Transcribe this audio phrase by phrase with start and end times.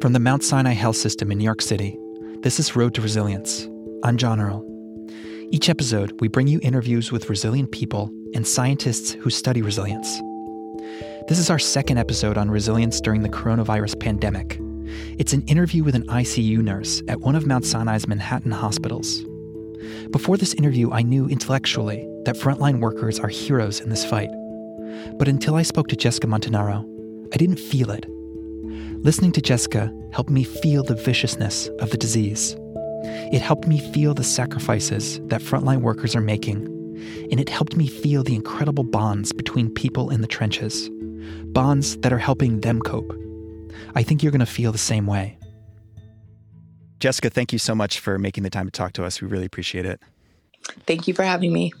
[0.00, 1.98] From the Mount Sinai Health System in New York City,
[2.42, 3.68] this is Road to Resilience.
[4.04, 4.64] I'm John Earl.
[5.50, 10.20] Each episode, we bring you interviews with resilient people and scientists who study resilience.
[11.26, 14.60] This is our second episode on resilience during the coronavirus pandemic.
[15.18, 19.24] It's an interview with an ICU nurse at one of Mount Sinai's Manhattan hospitals.
[20.12, 24.30] Before this interview, I knew intellectually that frontline workers are heroes in this fight.
[25.18, 26.84] But until I spoke to Jessica Montanaro,
[27.34, 28.06] I didn't feel it.
[29.02, 32.56] Listening to Jessica helped me feel the viciousness of the disease.
[33.32, 36.66] It helped me feel the sacrifices that frontline workers are making,
[37.30, 40.90] and it helped me feel the incredible bonds between people in the trenches,
[41.46, 43.12] bonds that are helping them cope.
[43.94, 45.38] I think you're going to feel the same way.
[47.00, 49.22] Jessica, thank you so much for making the time to talk to us.
[49.22, 50.00] We really appreciate it.
[50.86, 51.72] Thank you for having me.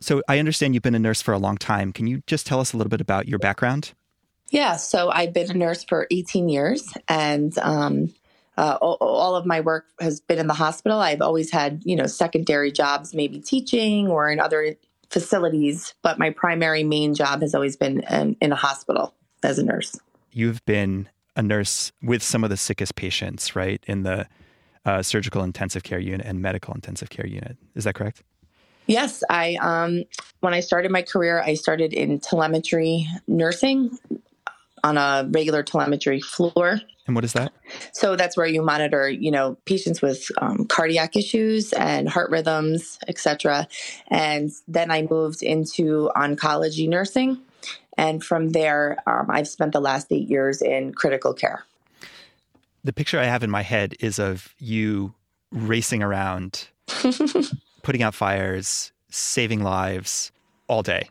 [0.00, 1.92] So, I understand you've been a nurse for a long time.
[1.92, 3.94] Can you just tell us a little bit about your background?
[4.56, 8.14] Yeah, so I've been a nurse for 18 years, and um,
[8.56, 10.98] uh, all, all, of my work has been in the hospital.
[10.98, 14.76] I've always had, you know, secondary jobs, maybe teaching or in other
[15.10, 19.62] facilities, but my primary main job has always been in, in a hospital as a
[19.62, 20.00] nurse.
[20.32, 24.26] You've been a nurse with some of the sickest patients, right, in the
[24.86, 27.58] uh, surgical intensive care unit and medical intensive care unit.
[27.74, 28.22] Is that correct?
[28.86, 30.04] Yes, I um,
[30.40, 33.98] when I started my career, I started in telemetry nursing,
[34.86, 36.80] on a regular telemetry floor.
[37.06, 37.52] And what is that?
[37.92, 42.98] So that's where you monitor, you know, patients with um, cardiac issues and heart rhythms,
[43.08, 43.68] etc.
[44.08, 47.38] And then I moved into oncology nursing,
[47.96, 51.64] and from there, um, I've spent the last eight years in critical care.
[52.84, 55.14] The picture I have in my head is of you
[55.50, 56.68] racing around,
[57.82, 60.30] putting out fires, saving lives
[60.68, 61.08] all day.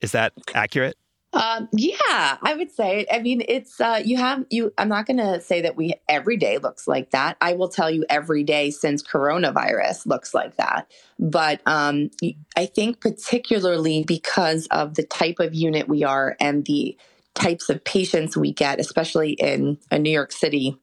[0.00, 0.96] Is that accurate?
[1.32, 3.06] Um, yeah, I would say.
[3.10, 4.72] I mean, it's uh, you have you.
[4.76, 7.38] I'm not going to say that we every day looks like that.
[7.40, 10.90] I will tell you every day since coronavirus looks like that.
[11.18, 12.10] But um,
[12.56, 16.98] I think particularly because of the type of unit we are and the
[17.34, 20.76] types of patients we get, especially in a New York City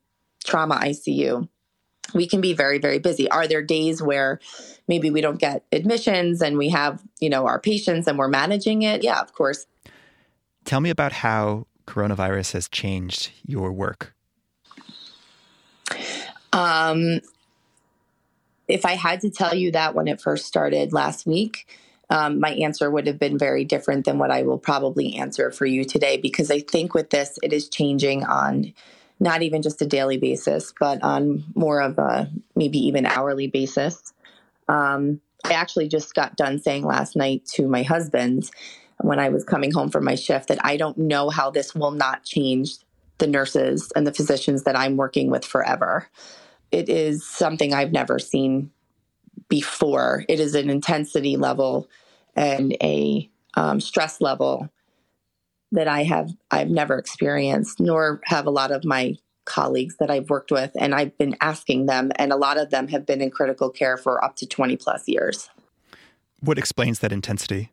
[0.46, 1.48] trauma ICU,
[2.14, 4.40] we can be very very busy are there days where
[4.88, 8.82] maybe we don't get admissions and we have you know our patients and we're managing
[8.82, 9.66] it yeah of course
[10.66, 14.14] Tell me about how coronavirus has changed your work.
[16.54, 17.22] Um,
[18.68, 21.68] if I had to tell you that when it first started last week,
[22.12, 25.66] um, my answer would have been very different than what I will probably answer for
[25.66, 28.74] you today because I think with this, it is changing on
[29.20, 34.14] not even just a daily basis, but on more of a maybe even hourly basis.
[34.68, 38.50] Um, I actually just got done saying last night to my husband
[39.02, 41.92] when I was coming home from my shift that I don't know how this will
[41.92, 42.76] not change
[43.18, 46.08] the nurses and the physicians that I'm working with forever.
[46.72, 48.72] It is something I've never seen
[49.48, 50.26] before.
[50.28, 51.90] It is an intensity level
[52.36, 54.70] and a um, stress level
[55.72, 60.30] that I have I've never experienced, nor have a lot of my colleagues that I've
[60.30, 63.32] worked with, and I've been asking them, and a lot of them have been in
[63.32, 65.50] critical care for up to 20 plus years.
[66.40, 67.72] What explains that intensity?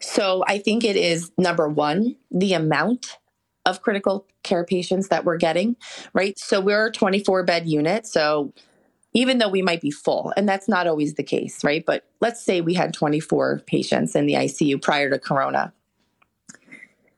[0.00, 3.18] So I think it is number one, the amount
[3.66, 5.76] of critical care patients that we're getting,
[6.14, 6.38] right?
[6.38, 8.06] So we're a 24 bed unit.
[8.06, 8.52] So
[9.12, 11.84] even though we might be full, and that's not always the case, right?
[11.84, 15.72] But let's say we had 24 patients in the ICU prior to Corona.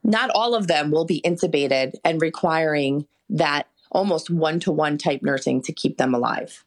[0.03, 5.21] Not all of them will be intubated and requiring that almost one to one type
[5.21, 6.65] nursing to keep them alive.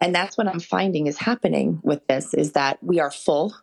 [0.00, 3.54] And that's what I'm finding is happening with this is that we are full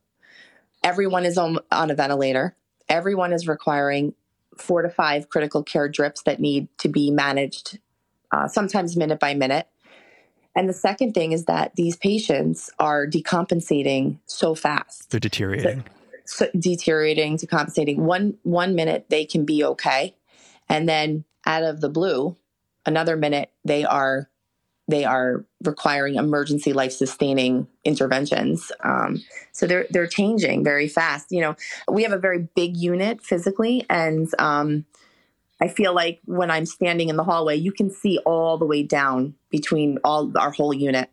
[0.88, 2.56] Everyone is on, on a ventilator.
[2.88, 4.14] Everyone is requiring
[4.58, 7.80] four to five critical care drips that need to be managed,
[8.31, 9.68] uh, sometimes minute by minute.
[10.56, 15.12] And the second thing is that these patients are decompensating so fast.
[15.12, 15.84] They're deteriorating.
[16.24, 17.98] So, so deteriorating, decompensating.
[17.98, 20.16] One one minute they can be okay,
[20.69, 22.38] and then out of the blue,
[22.86, 24.30] another minute they are
[24.88, 28.72] they are requiring emergency life sustaining interventions.
[28.84, 31.31] Um, so they're they're changing very fast.
[31.31, 31.56] You know,
[31.92, 34.86] we have a very big unit physically, and um,
[35.62, 38.84] I feel like when I'm standing in the hallway, you can see all the way
[38.84, 41.10] down between all our whole unit.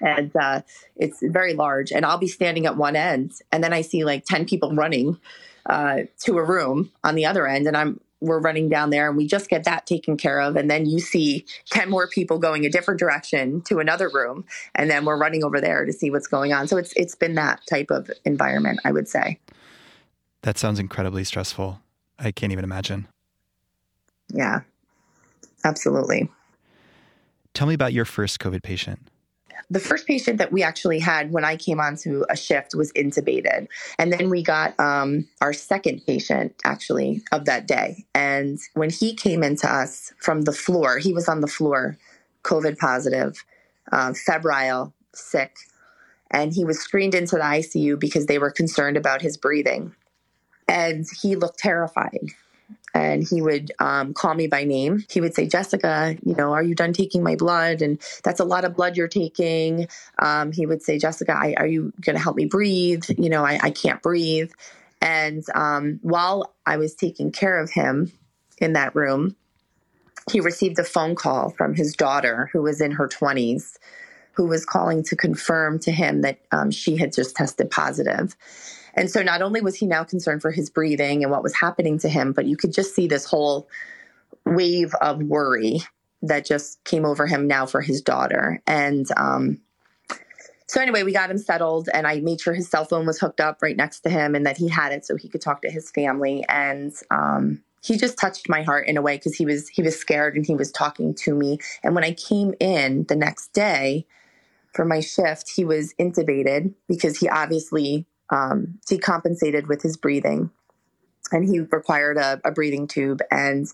[0.00, 0.62] And uh,
[0.96, 1.92] it's very large.
[1.92, 5.18] And I'll be standing at one end, and then I see like 10 people running
[5.66, 7.66] uh, to a room on the other end.
[7.66, 10.56] And I'm we're running down there and we just get that taken care of.
[10.56, 14.44] And then you see 10 more people going a different direction to another room.
[14.74, 16.68] And then we're running over there to see what's going on.
[16.68, 19.38] So it's it's been that type of environment i would say.
[20.42, 21.80] That sounds incredibly stressful.
[22.18, 23.08] I can't even imagine.
[24.28, 24.60] Yeah
[25.64, 26.28] Absolutely.
[27.54, 29.08] Tell me about your first COVID patient.
[29.70, 33.68] The first patient that we actually had when I came onto a shift was intubated.
[33.98, 38.04] And then we got um, our second patient actually of that day.
[38.14, 41.96] And when he came into us from the floor, he was on the floor,
[42.42, 43.44] COVID positive,
[43.92, 45.56] uh, febrile, sick.
[46.30, 49.94] And he was screened into the ICU because they were concerned about his breathing.
[50.68, 52.30] And he looked terrified
[52.94, 55.04] and he would um, call me by name.
[55.10, 57.82] He would say, Jessica, you know, are you done taking my blood?
[57.82, 59.88] And that's a lot of blood you're taking.
[60.20, 63.04] Um, he would say, Jessica, I, are you going to help me breathe?
[63.18, 64.52] You know, I, I can't breathe.
[65.02, 68.12] And um, while I was taking care of him
[68.58, 69.36] in that room,
[70.30, 73.76] he received a phone call from his daughter, who was in her 20s,
[74.32, 78.36] who was calling to confirm to him that um, she had just tested positive.
[78.94, 81.98] And so not only was he now concerned for his breathing and what was happening
[81.98, 83.68] to him, but you could just see this whole
[84.44, 85.82] wave of worry
[86.22, 88.62] that just came over him now for his daughter.
[88.66, 89.60] And um,
[90.66, 93.40] so anyway, we got him settled, and I made sure his cell phone was hooked
[93.40, 95.70] up right next to him, and that he had it so he could talk to
[95.70, 96.44] his family.
[96.48, 99.98] And um, he just touched my heart in a way because he was he was
[99.98, 101.58] scared and he was talking to me.
[101.82, 104.06] And when I came in the next day
[104.72, 110.50] for my shift, he was intubated because he obviously um, decompensated with his breathing.
[111.32, 113.66] And he required a, a, breathing tube and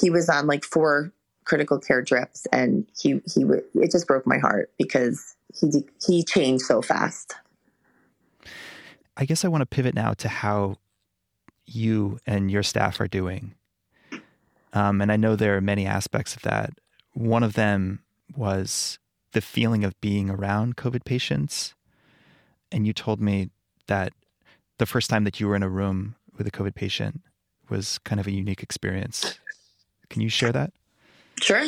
[0.00, 1.12] he was on like four
[1.44, 3.44] critical care drips and he he
[3.74, 7.34] it just broke my heart because he he changed so fast.
[9.16, 10.76] I guess i want to pivot now to how
[11.66, 13.54] you and your staff are doing.
[14.72, 16.70] Um, and i know there are many aspects of that.
[17.12, 18.00] One of them
[18.34, 18.98] was
[19.32, 21.74] the feeling of being around covid patients.
[22.72, 23.50] And you told me
[23.88, 24.12] that
[24.78, 27.22] the first time that you were in a room with a COVID patient
[27.68, 29.38] was kind of a unique experience.
[30.10, 30.72] Can you share that?
[31.40, 31.66] Sure.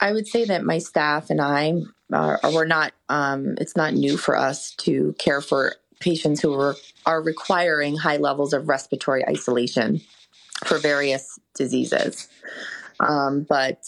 [0.00, 1.74] I would say that my staff and I
[2.12, 2.92] are, we're not.
[3.08, 6.74] Um, it's not new for us to care for patients who are,
[7.06, 10.00] are requiring high levels of respiratory isolation
[10.64, 12.28] for various diseases.
[13.00, 13.82] Um, but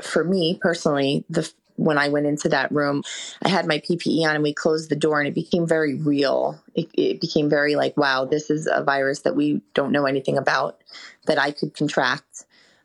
[0.00, 3.02] for me personally, the when I went into that room,
[3.42, 6.62] I had my PPE on and we closed the door and it became very real.
[6.74, 10.36] It, it, became very like, wow, this is a virus that we don't know anything
[10.36, 10.82] about
[11.26, 12.44] that I could contract.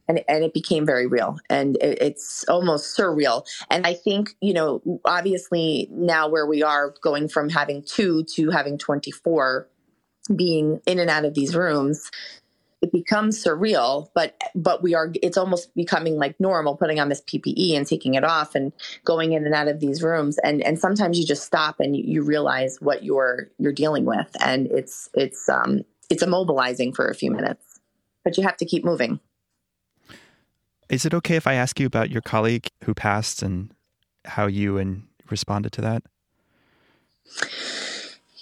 [0.09, 3.45] And, and it became very real and it, it's almost surreal.
[3.69, 8.49] And I think, you know, obviously now where we are going from having two to
[8.49, 9.67] having 24
[10.33, 12.09] being in and out of these rooms,
[12.81, 17.21] it becomes surreal but but we are it's almost becoming like normal putting on this
[17.21, 18.71] ppe and taking it off and
[19.03, 20.37] going in and out of these rooms.
[20.39, 24.29] And and sometimes you just stop and you, you realize what you're you're dealing with.
[24.43, 27.79] And it's it's um it's immobilizing for a few minutes
[28.23, 29.21] but you have to keep moving.
[30.89, 33.73] Is it okay if i ask you about your colleague who passed and
[34.25, 36.03] how you and responded to that?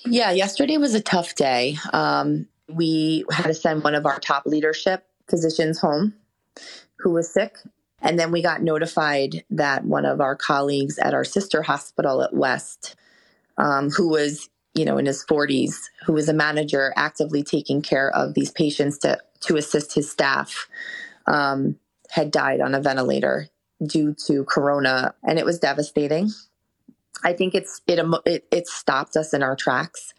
[0.06, 1.78] Yeah yesterday was a tough day.
[1.94, 6.14] Um we had to send one of our top leadership physicians home
[7.00, 7.58] who was sick.
[8.02, 12.34] And then we got notified that one of our colleagues at our sister hospital at
[12.34, 12.96] West,
[13.58, 15.76] um, who was, you know, in his 40s,
[16.06, 20.68] who was a manager actively taking care of these patients to, to assist his staff,
[21.26, 21.78] um,
[22.10, 23.48] had died on a ventilator
[23.86, 25.16] due to corona.
[25.24, 26.32] And it was devastating.
[27.24, 30.14] I think it's it, it, it stopped us in our tracks.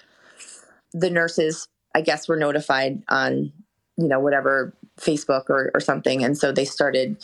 [0.93, 3.53] The nurses I guess we were notified on,
[3.97, 6.23] you know, whatever Facebook or, or something.
[6.23, 7.17] And so they started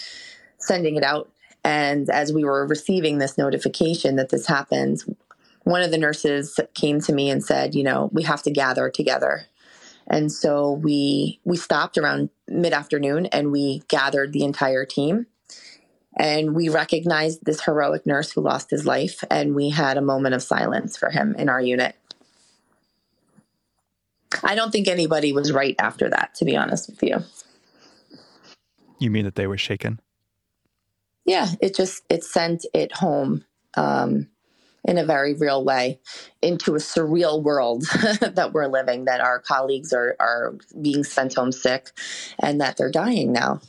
[0.56, 1.30] sending it out.
[1.62, 5.02] And as we were receiving this notification that this happened,
[5.64, 8.88] one of the nurses came to me and said, you know, we have to gather
[8.88, 9.42] together.
[10.06, 15.26] And so we we stopped around mid afternoon and we gathered the entire team
[16.16, 20.34] and we recognized this heroic nurse who lost his life and we had a moment
[20.34, 21.94] of silence for him in our unit
[24.44, 27.18] I don't think anybody was right after that, to be honest with you.
[28.98, 30.00] You mean that they were shaken?
[31.24, 33.44] Yeah, it just it sent it home
[33.76, 34.28] um,
[34.84, 36.00] in a very real way
[36.40, 37.82] into a surreal world
[38.20, 39.04] that we're living.
[39.04, 41.90] That our colleagues are are being sent home sick,
[42.40, 43.60] and that they're dying now.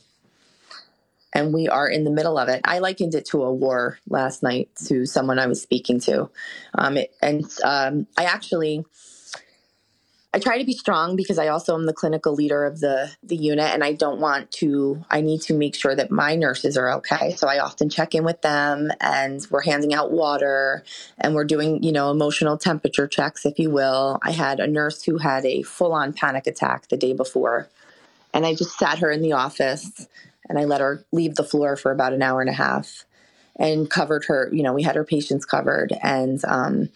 [1.32, 2.60] And we are in the middle of it.
[2.62, 6.30] I likened it to a war last night to someone I was speaking to,
[6.76, 8.84] um, it, and um, I actually
[10.34, 13.36] I try to be strong because I also am the clinical leader of the the
[13.36, 16.90] unit and I don't want to I need to make sure that my nurses are
[16.94, 17.36] okay.
[17.36, 20.82] So I often check in with them and we're handing out water
[21.18, 24.18] and we're doing, you know, emotional temperature checks if you will.
[24.24, 27.68] I had a nurse who had a full-on panic attack the day before
[28.32, 30.08] and I just sat her in the office
[30.48, 33.04] and I let her leave the floor for about an hour and a half
[33.54, 34.50] and covered her.
[34.52, 36.88] You know, we had her patients covered and um,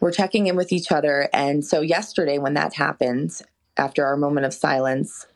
[0.00, 1.28] we're checking in with each other.
[1.32, 3.40] And so yesterday, when that happened,
[3.76, 5.26] after our moment of silence,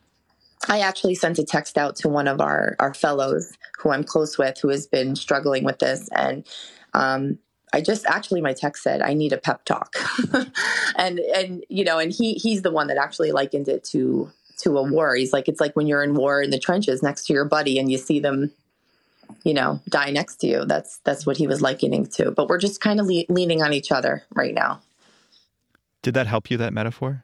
[0.69, 4.37] I actually sent a text out to one of our, our fellows who I'm close
[4.37, 6.07] with who has been struggling with this.
[6.15, 6.47] And
[6.93, 7.39] um,
[7.73, 9.95] I just actually my text said I need a pep talk,
[10.97, 14.77] and and you know, and he he's the one that actually likened it to to
[14.77, 15.15] a war.
[15.15, 17.79] He's like it's like when you're in war in the trenches next to your buddy
[17.79, 18.51] and you see them,
[19.43, 20.65] you know, die next to you.
[20.65, 22.31] That's that's what he was likening to.
[22.31, 24.81] But we're just kind of le- leaning on each other right now.
[26.01, 26.57] Did that help you?
[26.57, 27.23] That metaphor?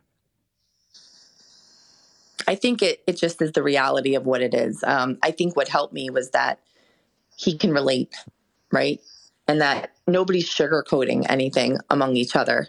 [2.47, 4.83] I think it it just is the reality of what it is.
[4.83, 6.59] Um, I think what helped me was that
[7.35, 8.15] he can relate,
[8.71, 8.99] right?
[9.47, 12.67] and that nobody's sugarcoating anything among each other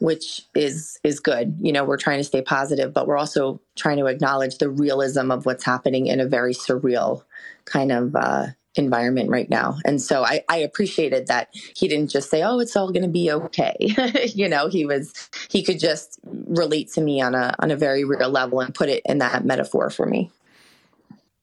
[0.00, 3.96] which is is good you know we're trying to stay positive but we're also trying
[3.96, 7.22] to acknowledge the realism of what's happening in a very surreal
[7.64, 8.46] kind of uh,
[8.78, 9.76] environment right now.
[9.84, 13.08] And so I, I appreciated that he didn't just say oh it's all going to
[13.08, 13.76] be okay.
[14.38, 15.12] You know he was
[15.48, 18.88] he could just relate to me on a on a very real level and put
[18.88, 20.30] it in that metaphor for me.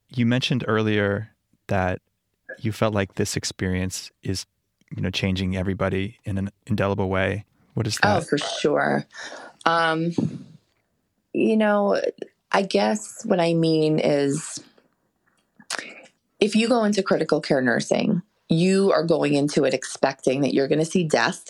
[0.10, 1.32] You mentioned earlier
[1.68, 2.01] that
[2.60, 4.46] you felt like this experience is
[4.96, 7.46] you know changing everybody in an indelible way.
[7.74, 8.18] What is that?
[8.18, 9.06] oh for sure.
[9.65, 10.12] Um
[11.36, 12.01] you know
[12.51, 14.63] i guess what i mean is
[16.39, 20.68] if you go into critical care nursing you are going into it expecting that you're
[20.68, 21.46] going to see death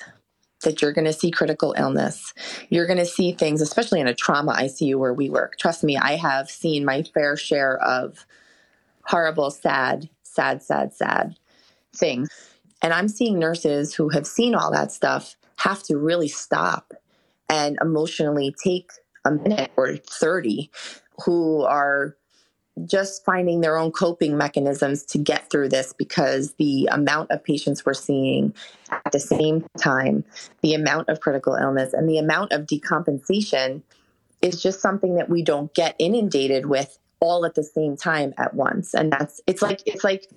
[0.65, 2.33] that you're going to see critical illness.
[2.69, 5.57] You're going to see things, especially in a trauma ICU where we work.
[5.57, 8.25] Trust me, I have seen my fair share of
[9.03, 11.37] horrible, sad, sad, sad, sad
[11.95, 12.29] things.
[12.81, 16.93] And I'm seeing nurses who have seen all that stuff have to really stop
[17.49, 18.91] and emotionally take
[19.23, 20.69] a minute or 30
[21.23, 22.17] who are
[22.85, 27.85] just finding their own coping mechanisms to get through this because the amount of patients
[27.85, 28.53] we're seeing
[28.91, 30.23] at the same time,
[30.61, 33.81] the amount of critical illness, and the amount of decompensation
[34.41, 38.53] is just something that we don't get inundated with all at the same time at
[38.53, 38.93] once.
[38.93, 40.27] And that's it's like it's like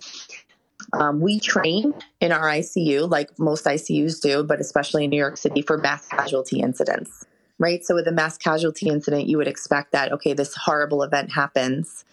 [0.93, 5.37] um, we train in our ICU, like most ICUs do, but especially in New York
[5.37, 7.27] City, for mass casualty incidents,
[7.59, 7.85] right?
[7.85, 12.05] So, with a mass casualty incident, you would expect that, okay, this horrible event happens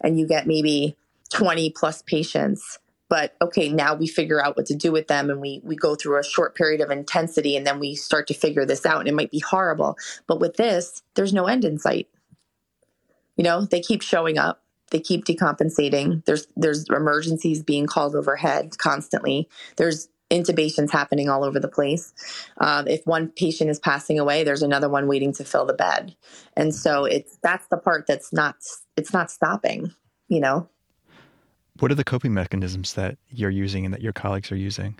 [0.00, 0.96] and you get maybe
[1.32, 2.78] 20 plus patients.
[3.08, 5.94] But okay, now we figure out what to do with them and we, we go
[5.94, 9.08] through a short period of intensity and then we start to figure this out and
[9.08, 9.96] it might be horrible.
[10.26, 12.08] But with this, there's no end in sight.
[13.36, 16.24] You know, they keep showing up they keep decompensating.
[16.24, 19.48] There's there's emergencies being called overhead constantly.
[19.74, 22.12] There's intubations happening all over the place.
[22.58, 26.14] Um, if one patient is passing away, there's another one waiting to fill the bed,
[26.56, 28.56] and so it's that's the part that's not
[28.96, 29.92] it's not stopping.
[30.28, 30.68] You know.
[31.80, 34.96] What are the coping mechanisms that you're using and that your colleagues are using?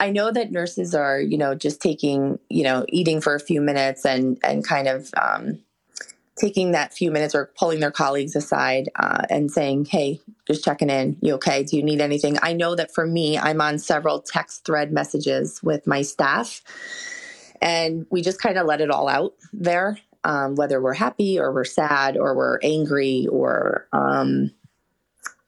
[0.00, 3.60] I know that nurses are, you know, just taking, you know, eating for a few
[3.60, 5.60] minutes and and kind of um,
[6.38, 10.90] taking that few minutes or pulling their colleagues aside uh, and saying, Hey, just checking
[10.90, 11.16] in.
[11.20, 11.62] You okay?
[11.62, 12.38] Do you need anything?
[12.42, 16.62] I know that for me, I'm on several text thread messages with my staff,
[17.60, 21.52] and we just kind of let it all out there, um, whether we're happy or
[21.52, 24.50] we're sad or we're angry or um,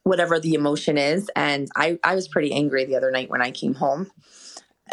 [0.03, 1.31] whatever the emotion is.
[1.37, 4.11] And I, I was pretty angry the other night when I came home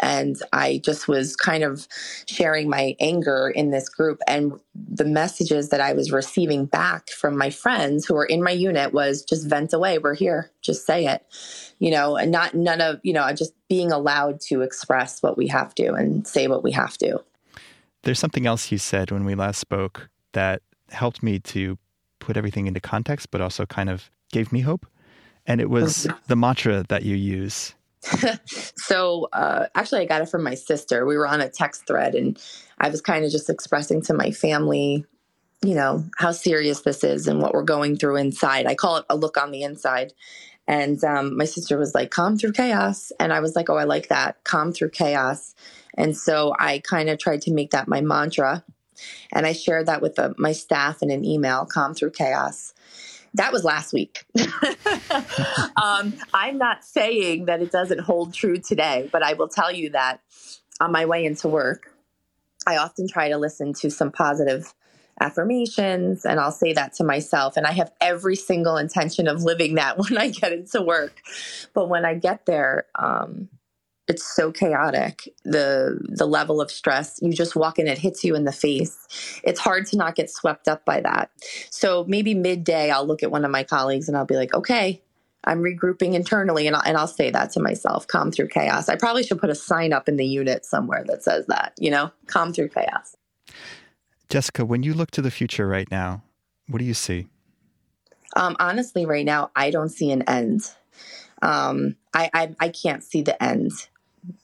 [0.00, 1.88] and I just was kind of
[2.26, 4.20] sharing my anger in this group.
[4.26, 8.50] And the messages that I was receiving back from my friends who were in my
[8.50, 9.98] unit was just vent away.
[9.98, 10.50] We're here.
[10.62, 11.24] Just say it,
[11.78, 15.46] you know, and not none of, you know, just being allowed to express what we
[15.48, 17.22] have to and say what we have to.
[18.02, 21.78] There's something else you said when we last spoke that helped me to
[22.18, 24.86] put everything into context, but also kind of gave me hope.
[25.46, 26.16] And it was mm-hmm.
[26.26, 27.74] the mantra that you use
[28.76, 31.06] so uh, actually, I got it from my sister.
[31.06, 32.40] We were on a text thread, and
[32.78, 35.04] I was kind of just expressing to my family,
[35.62, 38.66] you know, how serious this is and what we're going through inside.
[38.66, 40.12] I call it a look on the inside.
[40.66, 43.10] And um, my sister was like, calm through chaos.
[43.18, 45.54] And I was like, oh, I like that, calm through chaos.
[45.94, 48.62] And so I kind of tried to make that my mantra.
[49.32, 52.74] And I shared that with the, my staff in an email, calm through chaos
[53.34, 54.24] that was last week.
[55.82, 59.90] um, I'm not saying that it doesn't hold true today, but I will tell you
[59.90, 60.20] that
[60.80, 61.92] on my way into work,
[62.66, 64.72] I often try to listen to some positive
[65.20, 67.56] affirmations and I'll say that to myself.
[67.56, 71.20] And I have every single intention of living that when I get into work.
[71.74, 73.48] But when I get there, um,
[74.08, 75.28] it's so chaotic.
[75.44, 79.40] The the level of stress you just walk in it hits you in the face.
[79.44, 81.30] It's hard to not get swept up by that.
[81.70, 85.02] So maybe midday i'll look at one of my colleagues and i'll be like okay
[85.44, 88.88] i'm regrouping internally and I'll, and I'll say that to myself calm through chaos.
[88.88, 91.90] I probably should put a sign up in the unit somewhere that says that you
[91.90, 92.10] know?
[92.26, 93.16] Calm through chaos.
[94.28, 96.22] Jessica when you look to the future right now
[96.68, 97.28] what do you see?
[98.36, 100.62] Um, honestly right now i don't see an end.
[101.40, 103.70] Um, I, I, I can't see the end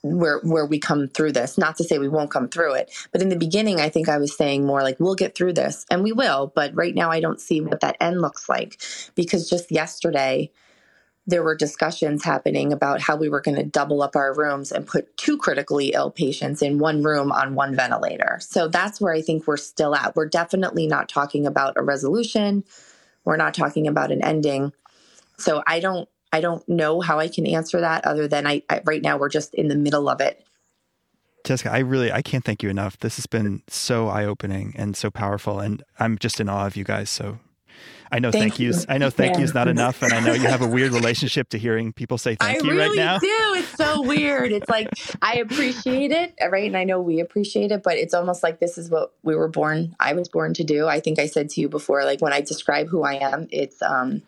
[0.03, 1.59] where where we come through this.
[1.59, 4.19] Not to say we won't come through it but in the beginning i think i
[4.19, 7.21] was saying more like we'll get through this and we will but right now i
[7.21, 8.81] don't see what that end looks like
[9.15, 10.51] because just yesterday
[11.27, 14.87] there were discussions happening about how we were going to double up our rooms and
[14.87, 18.39] put two critically ill patients in one room on one ventilator.
[18.41, 20.17] So that's where i think we're still at.
[20.17, 22.65] We're definitely not talking about a resolution.
[23.25, 24.73] We're not talking about an ending.
[25.39, 28.81] So i don't I don't know how I can answer that other than I, I
[28.85, 30.45] right now we're just in the middle of it.
[31.45, 32.99] Jessica, I really I can't thank you enough.
[32.99, 36.83] This has been so eye-opening and so powerful and I'm just in awe of you
[36.83, 37.09] guys.
[37.09, 37.39] So
[38.11, 38.81] I know thank, thank yous.
[38.81, 38.95] You.
[38.95, 39.43] I know thank yeah.
[39.43, 42.35] yous not enough, and I know you have a weird relationship to hearing people say
[42.35, 43.19] thank I you really right now.
[43.19, 43.55] do.
[43.57, 44.51] It's so weird.
[44.51, 44.89] It's like
[45.23, 46.67] I appreciate it, right?
[46.67, 49.49] And I know we appreciate it, but it's almost like this is what we were
[49.49, 49.95] born.
[50.01, 50.89] I was born to do.
[50.89, 53.81] I think I said to you before, like when I describe who I am, it's
[53.83, 54.23] um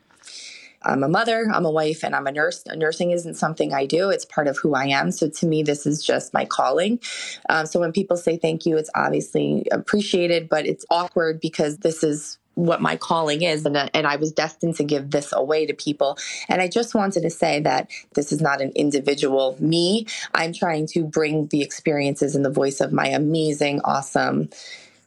[0.82, 2.64] I'm a mother, I'm a wife, and I'm a nurse.
[2.74, 5.10] Nursing isn't something I do, it's part of who I am.
[5.10, 7.00] So to me, this is just my calling.
[7.48, 12.02] Um, so when people say thank you, it's obviously appreciated, but it's awkward because this
[12.02, 15.74] is what my calling is and, and i was destined to give this away to
[15.74, 16.16] people
[16.48, 20.86] and i just wanted to say that this is not an individual me i'm trying
[20.86, 24.48] to bring the experiences and the voice of my amazing awesome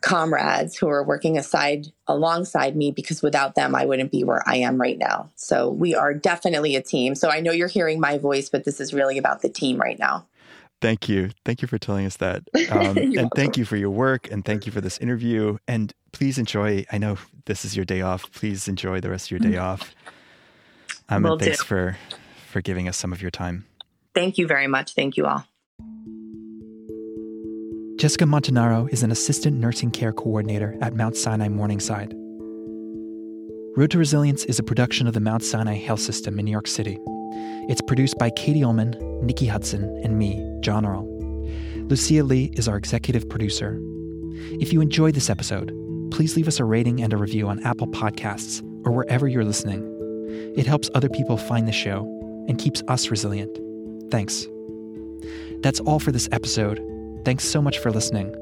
[0.02, 4.58] comrades who are working aside alongside me because without them I wouldn't be where I
[4.58, 5.30] am right now.
[5.36, 7.16] So we are definitely a team.
[7.16, 10.00] So I know you're hearing my voice, but this is really about the team right
[10.00, 10.26] now.
[10.82, 11.32] Thank you.
[11.44, 12.44] Thank you for telling us that.
[12.70, 13.30] Um, and welcome.
[13.36, 15.58] thank you for your work and thank you for this interview.
[15.68, 18.32] And please enjoy, I know this is your day off.
[18.32, 19.96] Please enjoy the rest of your day off.
[21.10, 21.66] Um, and thanks do.
[21.66, 21.98] for,
[22.52, 23.66] for giving us some of your time.
[24.14, 24.94] Thank you very much.
[24.94, 25.46] Thank you all.
[28.00, 32.14] Jessica Montanaro is an assistant nursing care coordinator at Mount Sinai Morningside.
[33.76, 36.68] Road to Resilience is a production of the Mount Sinai Health System in New York
[36.68, 36.98] City.
[37.68, 41.06] It's produced by Katie Ullman, Nikki Hudson, and me, John Earl.
[41.90, 43.78] Lucia Lee is our executive producer.
[44.62, 45.74] If you enjoyed this episode,
[46.10, 49.84] please leave us a rating and a review on Apple Podcasts or wherever you're listening.
[50.56, 52.06] It helps other people find the show
[52.48, 53.60] and keeps us resilient.
[54.10, 54.48] Thanks.
[55.64, 56.82] That's all for this episode.
[57.26, 58.36] Thanks so much for listening.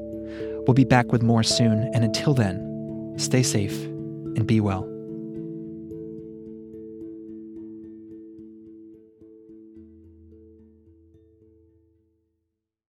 [0.66, 4.97] We'll be back with more soon, and until then, stay safe and be well.